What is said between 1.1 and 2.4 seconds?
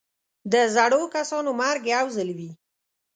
کسانو مرګ یو ځل